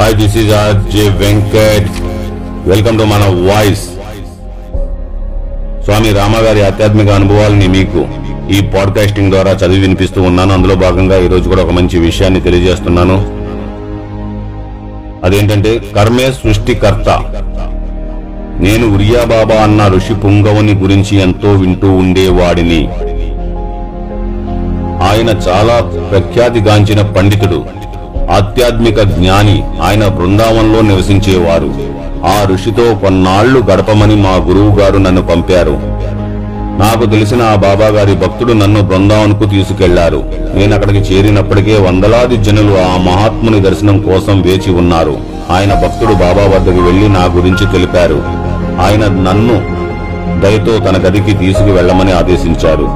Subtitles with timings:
[0.00, 1.90] Hi this are RJ Venkat
[2.68, 3.80] welcome to మన voice
[5.84, 8.04] Swami రామగారి ఆధ్యాత్మిక అనుభవాలని మీకు
[8.52, 10.52] ఈ పాడ్కాస్టింగ్ ద్వారా చదివి వినిపిస్తూ ఉన్నాను.
[10.52, 13.14] అందులో భాగంగా ఈ రోజు కూడా ఒక మంచి విషయాన్ని తెలియజేస్తున్నాను.
[15.24, 17.08] అదేంటంటే కర్మే సృష్టికర్త.
[18.60, 22.88] నేను ఉరియాబాబా అన్న ఋషి పుంగవుని గురించి ఎంతో వింటూ ఉండేవాడిని.
[25.02, 27.76] ఆయన చాలా ప్రఖ్యాతిగాంచిన పండితుడు.
[28.30, 31.96] ఆధ్యాత్మిక జ్ఞాని ఆయన బృందావనంలో నివసించేవారు.
[32.26, 35.96] ఆ ఋషితో కొన్నాళ్ళు గడపమని మా గురువు గారు నన్ను పంపారు.
[36.78, 40.24] నాకు తెలిసిన ఆ బాబాగారి భక్తుడు నన్ను బృందావన్కు తీసుకెళ్ళారు.
[40.54, 45.16] నేను అక్కడికి చేరినప్పటికే వందలాది జనులు ఆ మహాత్ముని దర్శనం కోసం వేచి ఉన్నారు.
[45.50, 48.22] ఆయన భక్తుడు బాబా వద్దకు వెళ్ళి నా గురించి తెలిపారు.
[48.80, 49.76] ఆయన నన్ను
[50.40, 52.86] దయతో తన గదికి తీసుకు వెళ్ళమని ఆదేశించారు.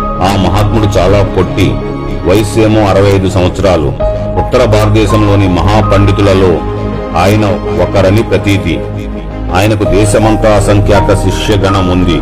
[0.00, 1.72] ఆ మహాత్ముడు చాలా పొట్టి
[2.28, 3.92] వయస్సేమో అరవై ఐదు సంవత్సరాలు.
[4.40, 6.52] ఉత్తర భారతదేశంలోని మహాపండితులలో
[7.18, 7.44] ఆయన
[7.82, 8.78] ఒకరని ప్రతీతి.
[9.56, 12.18] ఆయనకు దేశమంతా అసంఖ్యాత శిష్యగణం ఉంది.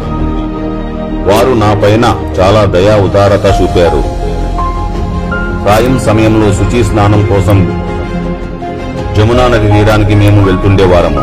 [1.28, 2.04] వారు నా పైన
[2.38, 4.02] చాలా దయా ఉదారత చూపారు.
[5.64, 7.58] సాయం సమయంలో శుచి స్నానం కోసం
[9.16, 11.22] జమునా నది తీరానికి మేము వెళ్తుండేవారము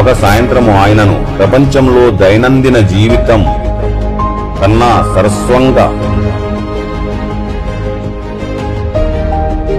[0.00, 3.40] ఒక సాయంత్రము ఆయనను ప్రపంచంలో దైనందిన జీవితం
[4.60, 5.86] కన్నా సరస్వంగా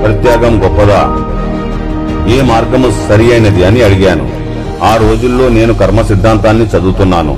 [0.06, 1.02] ప్రత్యాగం గొప్పదా?
[2.36, 4.30] ఏ మార్గము సరి అయినది అని అడిగాను.
[4.84, 7.38] ఆ రోజుల్లో నేను కర్మ సిద్ధాంతాన్ని చదువుతున్నాను.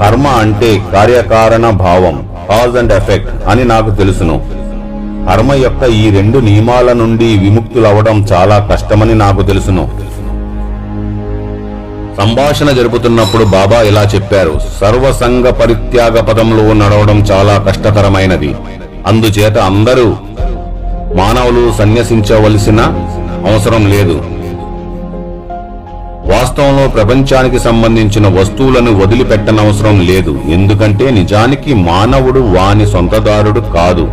[0.00, 4.36] కర్మ అంటే కార్యకారణ భావం కాజ్ అండ్ ఎఫెక్ట్ అని నాకు తెలుసును.
[5.30, 9.84] కర్మ యొక్క ఈ రెండు నియమాల నుండి విముక్తులవడం చాలా కష్టమని నాకు తెలుసును.
[12.20, 18.54] సంభాషణ జరుపుతున్నప్పుడు బాబా ఇలా చెప్పారు సర్వసంగ పరిత్యాగ పదంలో నడవడం చాలా కష్టతరమైనది.
[19.06, 20.16] అందుచేత అందరూ
[21.14, 22.80] మానవులు సన్యసించవలసిన
[23.46, 24.22] అవసరం లేదు.
[26.32, 30.40] వాస్తవంలో ప్రపంచానికి సంబంధించిన వస్తువులను వదిలిపెట్టనవసరం లేదు.
[30.48, 34.08] ఎందుకంటే నిజానికి మానవుడు వాని సొంతదారుడు కాదు.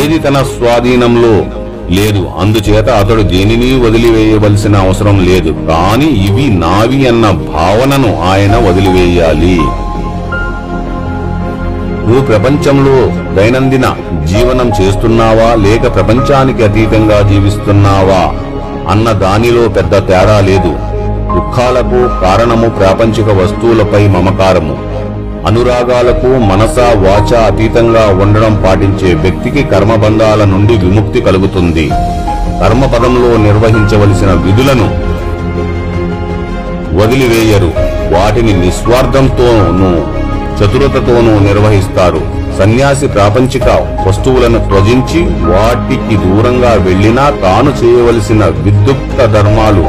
[0.00, 1.44] ఏది తన స్వాధీనంలో
[1.90, 2.28] లేదు.
[2.38, 5.50] అందుచేత అతడు దేనిని వదిలివేయవలసిన అవసరం లేదు.
[5.52, 9.60] కాని ఇవి నావి అన్న భావనను ఆయన వదిలివేయాలి.
[12.10, 13.82] నువ్వు ప్రపంచంలో దైనందిన
[14.24, 15.54] జీవనం చేస్తున్నావా?
[15.54, 18.34] లేక ప్రపంచానికి అతీతంగా జీవిస్తున్నావా?
[18.90, 20.72] అన్న దానిలో పెద్ద తేడా లేదు.
[21.34, 24.78] దుఃఖాలకు కారణము ప్రాపంచిక వస్తువులపై మమకారము.
[25.46, 31.88] అనురాగాలకు మనస వాచ అతీతంగా ఉండడం పాటించే వ్యక్తికి కర్మబంధాల నుండి విముక్తి కలుగుతుంది.
[32.60, 35.10] కర్మపదంలో నిర్వహించవలసిన విధులను
[37.02, 37.72] వదిలివేయరు.
[38.14, 40.19] వాటిని నిస్వార్థంతోనూ
[40.60, 42.20] చతురతతోనూ నిర్వహిస్తారు.
[42.58, 43.68] సన్యాసి ప్రాపంచిక
[44.08, 45.20] వస్తువులను త్వజించి
[45.52, 49.84] వాటికి దూరంగా వెళ్ళినా తాను చేయవలసిన విద్యుక్త ధర్మాలు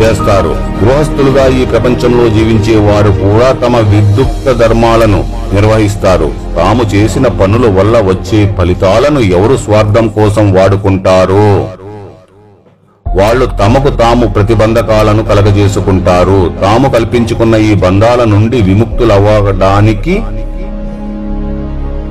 [0.00, 0.52] చేస్తారు.
[0.82, 5.24] గృహస్థులుగా ఈ ప్రపంచంలో జీవించే వారు కూడా తమ విద్యుక్త ధర్మాలను
[5.54, 6.30] నిర్వహిస్తారు.
[6.56, 11.66] తాము చేసిన పనుల వల్ల వచ్చే ఫలితాలను ఎవరు స్వార్థం కోసం వాడుకుంటారో?
[13.18, 16.40] వాళ్ళు తమకు తాము ప్రతిబంధకాలను కలగజేసుకుంటారు.
[16.62, 20.14] తాము కల్పించుకున్న ఈ బంధాల నుండి విముక్తులవ్వడానికి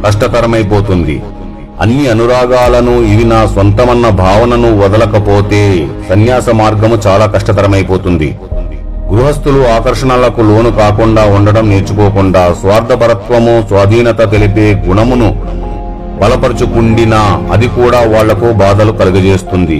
[0.05, 1.15] కష్టతరమైపోతుంది.
[1.83, 5.61] అన్ని అనురాగాలను ఇవి నా సొంతమన్న భావనను వదలకపోతే
[6.09, 8.29] సన్యాస మార్గము చాలా కష్టతరమైపోతుంది.
[9.11, 15.29] గృహస్థులు ఆకర్షణలకు లోను కాకుండా ఉండడం నేర్చుకోకుండా స్వార్థపరత్వము స్వాధీనత తెలిపే గుణమును
[16.21, 17.21] బలపరుచుకుండినా
[17.53, 19.79] అది కూడా వాళ్ళకు బాధలు కలుగజేస్తుంది.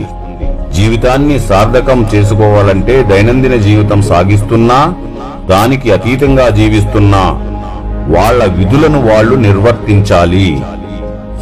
[0.74, 4.94] జీవితాన్ని సార్థకం చేసుకోవాలంటే దైనందిన జీవితం సాగిస్తున్నా
[5.50, 7.24] దానికి అతీతంగా జీవిస్తున్నా
[8.18, 10.62] వాళ్ళ విధులను వాళ్ళు నిర్వర్తించాలి.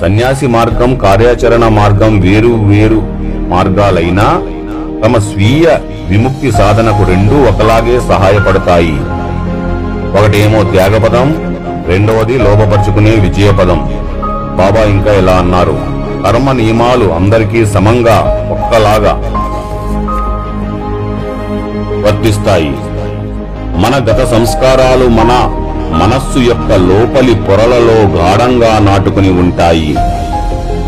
[0.02, 3.04] సన్యాసి మార్గం కార్యాచరణ మార్గం వేరు వేరు
[3.50, 4.42] మార్గాలైనా
[5.06, 5.78] తమ స్వీయ
[6.10, 8.98] విముక్తి సాధనకు రెండూ ఒకలాగే సహాయపడతాయి.
[10.20, 11.28] ఒకటేమో త్యాగపదం
[11.88, 13.80] రెండవది లోపపరుచుకునే విజయపదం.
[14.58, 15.97] బాబా ఇంకా ఇలా అన్నారు?
[16.24, 18.18] కర్మ నియమాలు అందరికీ సమంగా
[18.56, 19.14] ఒక్కలాగా
[22.06, 22.74] వర్తిస్తాయి.
[23.84, 25.32] మన గత సంస్కారాలు మన
[26.02, 29.92] మనస్సు యొక్క లోపలి పొరలలో గాఢంగా నాటుకుని ఉంటాయి.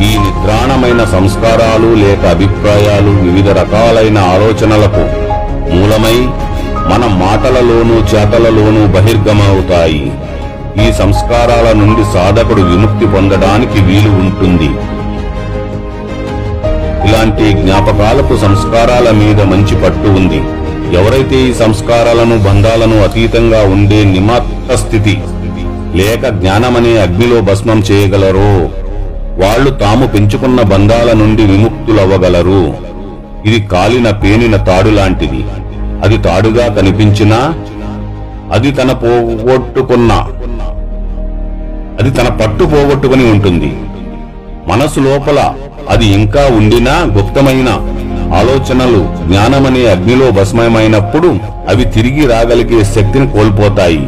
[0.07, 5.03] ఈ నిద్రాణమైన సంస్కారాలు లేక అభిప్రాయాలు వివిధ రకాలైన ఆలోచనలకు
[5.73, 6.17] మూలమై
[6.91, 10.11] మన మాటలలోనూ చేతలలోనూ బహిర్గమవుతాయి.
[10.85, 14.69] ఈ సంస్కారాల నుండి సాధకుడు విముక్తి పొందడానికి వీలు ఉంటుంది.
[17.19, 20.37] ఇలాంటి జ్ఞాపకాలకు సంస్కారాల మీద మంచి పట్టు ఉంది.
[20.99, 25.15] ఎవరైతే ఈ సంస్కారాలను బంధాలను అతీతంగా ఉండే నిమాత్త స్థితి
[25.99, 28.47] లేక జ్ఞానమనే అగ్నిలో భస్మం చేయగలరో
[29.41, 32.63] వాళ్ళు తాము పెంచుకున్న బంధాల నుండి విముక్తులవ్వగలరు.
[33.49, 35.41] ఇది కాలిన పేనిన తాడు లాంటిది.
[36.05, 37.39] అది తాడుగా కనిపించినా
[38.57, 40.11] అది తన పోగొట్టుకున్న
[41.99, 43.73] అది తన పట్టు పోగొట్టుకుని ఉంటుంది.
[44.71, 45.41] మనసు లోపల
[45.89, 47.69] అది ఇంకా ఉండినా గుప్తమైన
[48.33, 51.37] ఆలోచనలు జ్ఞానమనే అగ్నిలో భస్మయమైనప్పుడు
[51.69, 54.07] అవి తిరిగి రాగలిగే శక్తిని కోల్పోతాయి.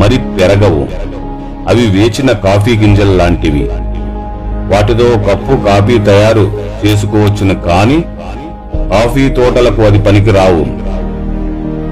[0.00, 0.84] మరి పెరగవు.
[1.68, 3.68] అవి వేచిన కాఫీ గింజలు లాంటివి
[4.72, 8.02] వాటితో కప్పు కాఫీ తయారు చేసుకోవచ్చును కాని
[8.90, 10.64] కాఫీ తోటలకు అది పనికిరావు.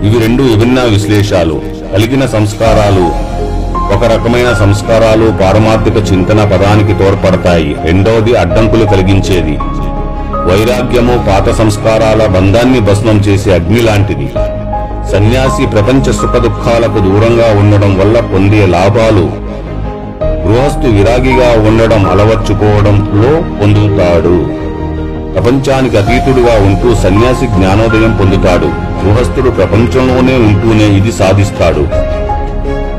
[0.06, 1.62] ఇవి రెండు విభిన్న విశ్లేషాలు.
[1.92, 3.31] కలిగిన సంస్కారాలు
[4.12, 7.76] రకమైన సంస్కారాలు పారమార్థిక చింతన పదానికి తోడ్పడతాయి.
[7.85, 9.59] రెండవది అడ్డంకులు కలిగించేది.
[10.49, 14.29] వైరాగ్యము పాత సంస్కారాల బంధాన్ని భస్మం చేసే అగ్ని లాంటిది.
[15.12, 19.25] సన్యాసి ప్రపంచ సుఖ దుఃఖాలకు దూరంగా ఉండడం వల్ల పొందే లాభాలు.
[20.47, 24.62] గృహస్థు విరాగిగా ఉండడం అలవర్చుకోవడంలో పొందుతాడు.
[25.35, 28.67] ప్రపంచానికి అతీతుడుగా ఉంటూ సన్యాసి జ్ఞానోదయం పొందుతాడు.
[29.05, 32.12] గృహస్థుడు ప్రపంచంలోనే ఉంటూనే ఇది సాధిస్తాడు.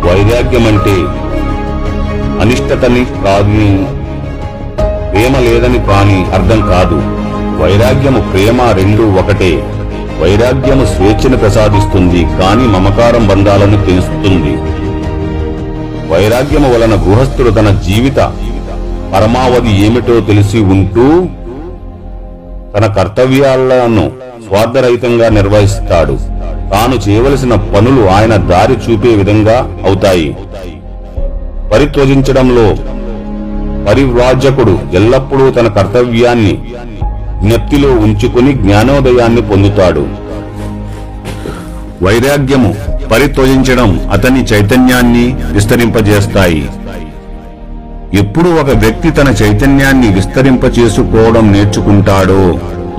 [0.05, 0.95] వైరాగ్యం అంటే
[2.41, 3.59] అనిష్టతని కాదు
[5.11, 6.97] ప్రేమ లేదని కాని అర్థం కాదు.
[7.61, 9.51] వైరాగ్యము ప్రేమ రెండు ఒకటే.
[10.21, 14.53] వైరాగ్యము స్వేచ్ఛను ప్రసాదిస్తుంది కాని మమకారం బంధాలను తెలుస్తుంది
[16.11, 18.19] వైరాగ్యము వలన గృహస్థుడు తన జీవిత
[19.13, 21.07] పరమావధి ఏమిటో తెలిసి ఉంటూ
[22.73, 24.05] తన కర్తవ్యాలను
[24.45, 26.15] స్వార్థరహితంగా నిర్వహిస్తాడు.
[26.73, 30.35] తాను చేయవలసిన పనులు ఆయన దారి చూపే విధంగా అవుతాయి.
[31.73, 32.67] పరిత్వజించడంలో
[33.87, 36.57] పరివ్రాజకుడు ఎల్లప్పుడూ తన కర్తవ్యాన్ని
[37.41, 40.03] జ్ఞప్తిలో ఉంచుకుని జ్ఞానోదయాన్ని పొందుతాడు.
[42.03, 42.75] వైరాగ్యము
[43.11, 46.63] పరిత్వజించడం అతని చైతన్యాన్ని విస్తరింపజేస్తాయి.
[48.13, 52.41] ఎప్పుడు ఒక వ్యక్తి తన చైతన్యాన్ని విస్తరింపచేసుకోవడం నేర్చుకుంటాడో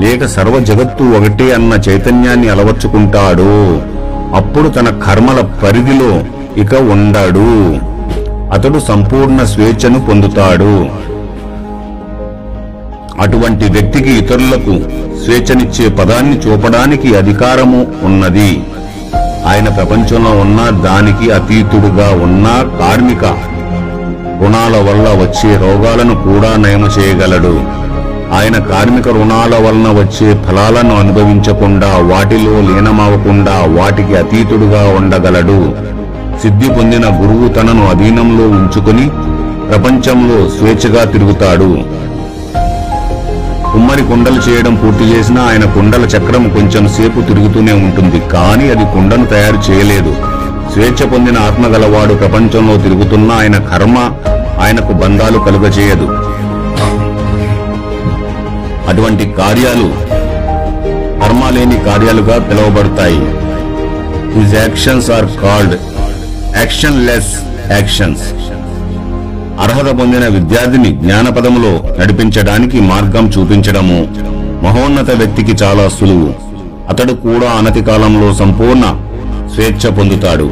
[0.01, 3.53] లేక సర్వ జగత్తు ఒకటే అన్న చైతన్యాన్ని అలవర్చుకుంటాడు.
[4.37, 6.13] అప్పుడు తన కర్మల పరిధిలో
[6.61, 7.51] ఇక ఉండడు.
[8.55, 10.75] అతడు సంపూర్ణ స్వేచ్ఛను పొందుతాడు.
[13.21, 14.75] అటువంటి వ్యక్తికి ఇతరులకు
[15.25, 18.63] స్వేచ్ఛనిచ్చే పదాన్ని చూపడానికి అధికారము ఉన్నది.
[19.47, 22.47] ఆయన ప్రపంచంలో ఉన్న దానికి అతీతుడుగా ఉన్న
[22.81, 23.25] కార్మిక
[24.43, 27.84] రుణాల వల్ల వచ్చే రోగాలను కూడా నయము చేయగలడు.
[28.37, 35.75] ఆయన కార్మిక రుణాల వలన వచ్చే ఫలాలను అనుభవించకుండా వాటిలో లీనమవ్వకుండా వాటికి అతీతుడుగా ఉండగలడు.
[36.43, 39.09] సిద్ధి పొందిన గురువు తనను అధీనంలో ఉంచుకుని
[39.71, 41.69] ప్రపంచంలో స్వేచ్ఛగా తిరుగుతాడు.
[43.73, 48.21] కుమ్మరి కుండలు చేయడం పూర్తి చేసినా ఆయన కుండల చక్రం కొంచెం సేపు తిరుగుతూనే ఉంటుంది.
[48.21, 50.17] కానీ అది కుండను తయారు చేయలేదు.
[50.73, 53.99] స్వేచ్ఛ పొందిన ఆత్మగలవాడు ప్రపంచంలో తిరుగుతున్న ఆయన కర్మ
[54.63, 56.24] ఆయనకు బంధాలు కలుగజేయదు.
[58.95, 59.87] అటువంటి కార్యాలు
[61.21, 63.23] కర్మలేని కార్యాలుగా పిలువబడతాయి.
[64.35, 65.75] His actions are called
[67.07, 67.33] actionless
[67.73, 68.27] actions
[69.65, 73.99] అర్హత పొందిన విద్యార్థిని జ్ఞానపదములో నడిపించడానికి మార్గం చూపించడము
[74.67, 76.31] మహోన్నత వ్యక్తికి చాలా సులువు.
[76.93, 78.85] అతడు కూడా అనతి కాలంలో సంపూర్ణ
[79.55, 80.49] స్వేచ్ఛ పొందుతాడు.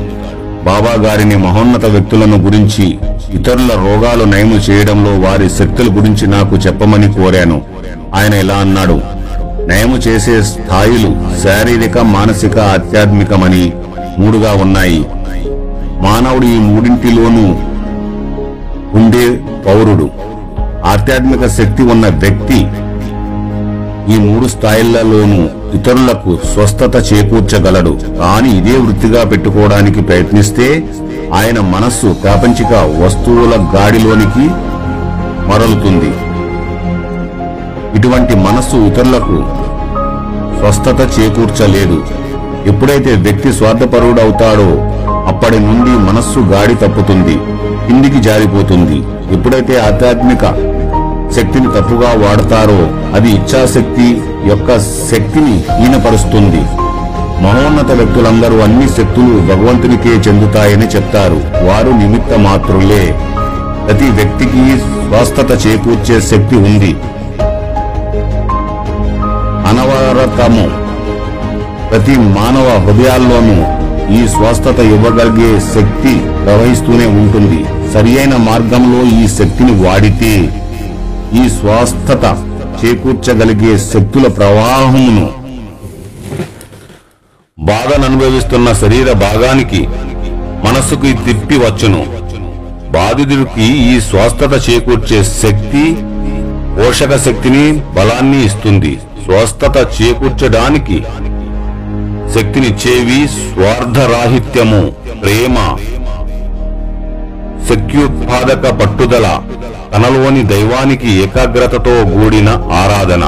[0.64, 2.98] బాబా గారిని మహోన్నత వ్యక్తులను గురించి
[3.32, 7.60] ఇతరుల రోగాలు నయము చేయడంలో వారి శక్తుల గురించి నాకు చెప్పమని కోరాను.
[8.14, 9.00] ఆయన ఇలా అన్నాడు
[9.66, 11.10] నయము చేసే స్థాయిలు
[11.42, 13.72] శారీరక మానసిక ఆధ్యాత్మికమని
[14.18, 15.04] మూడుగా ఉన్నాయి.
[16.00, 17.46] మానవుడు ఈ మూడింటిలోనూ
[18.98, 19.26] ఉండే
[19.66, 20.10] పౌరుడు.
[20.84, 22.60] ఆధ్యాత్మిక శక్తి ఉన్న వ్యక్తి
[24.14, 25.42] ఈ మూడు స్థాయిలలోనూ
[25.76, 27.92] ఇతరులకు స్వస్థత చేకూర్చగలడు.
[28.20, 30.66] కానీ ఇదే వృత్తిగా పెట్టుకోవడానికి ప్రయత్నిస్తే
[31.38, 34.46] ఆయన మనస్సు ప్రాపంచిక వస్తువుల గాడిలోనికి
[35.50, 36.10] మరలుతుంది.
[37.98, 39.38] ఇటువంటి మనస్సు ఇతరులకు
[40.58, 41.98] స్వస్థత చేకూర్చలేదు.
[42.70, 44.68] ఎప్పుడైతే వ్యక్తి స్వార్థపరుడవుతాడో
[45.30, 47.34] అప్పటి నుండి మనస్సు గాడి తప్పుతుంది
[47.86, 48.98] కిందికి జారిపోతుంది.
[49.36, 50.44] ఎప్పుడైతే ఆధ్యాత్మిక
[51.36, 52.80] శక్తిని తప్పుగా వాడతారో
[53.16, 54.06] అది ఇచ్ఛాశక్తి
[54.48, 56.62] యొక్క శక్తిని ఈనపరుస్తుంది
[57.42, 61.40] మహోన్నత వ్యక్తులందరూ అన్ని శక్తులు భగవంతునికే చెందుతాయని చెప్తారు.
[61.68, 63.18] వారు నిమిత్త మాత్రులే
[63.86, 66.96] ప్రతి వ్యక్తికి స్వస్థత చేకూర్చే శక్తి ఉంది.
[69.68, 70.66] అనవరతము.
[71.90, 73.82] ప్రతి మానవ హృదయాల్లోనూ
[74.14, 77.64] ఈ స్వస్థత ఇవ్వగలిగే శక్తి ప్రవహిస్తూనే ఉంటుంది.
[77.92, 80.62] సరియైన మార్గంలో ఈ శక్తిని వాడితే
[81.44, 82.51] ఈ స్వస్థత
[82.84, 85.26] చేకూర్చగలిగే శక్తుల ప్రవాహమును
[87.58, 89.88] బాధను అనుభవిస్తున్న శరీర భాగానికి
[90.64, 92.02] మనస్సుకు తిప్పి వచ్చును.
[92.92, 95.84] బాధితుడికి ఈ స్వస్థత చేకూర్చే శక్తి
[96.76, 98.98] పోషక శక్తిని బలాన్ని ఇస్తుంది.
[99.24, 100.98] స్వస్థత చేకూర్చడానికి
[102.34, 104.82] శక్తినిచ్చేవి స్వార్థరాహిత్యము
[105.22, 105.56] ప్రేమ
[107.68, 109.26] శక్త్యుత్పాదక పట్టుదల
[109.92, 112.50] తనలోని దైవానికి ఏకాగ్రతతో కూడిన
[112.82, 113.24] ఆరాధన.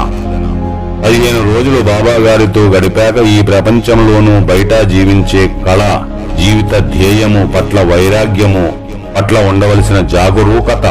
[1.05, 5.83] పదిహేను రోజులు బాబా గారితో గడిపాక ఈ ప్రపంచంలోనూ బయట జీవించే కళ
[6.41, 8.65] జీవిత ధ్యేయము పట్ల వైరాగ్యము
[9.17, 10.87] పట్ల ఉండవలసిన జాగరూకత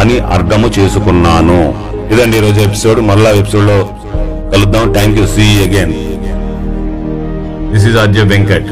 [0.00, 1.60] అని అర్థము చేసుకున్నాను.
[2.14, 3.00] ఇదండి ఈరోజు ఎపిసోడ్.
[3.00, 3.78] మళ్ళా ఎపిసోడ్లో
[4.52, 5.94] కలుద్దాం thank you see again
[7.72, 8.68] this is Ajay Venkat